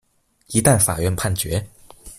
[0.47, 1.67] 一旦法院判決